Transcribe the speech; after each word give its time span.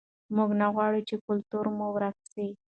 موږ 0.35 0.49
نه 0.61 0.67
غواړو 0.73 0.99
چې 1.07 1.15
کلتور 1.25 1.65
مو 1.77 1.87
ورک 1.95 2.17
سي. 2.31 2.47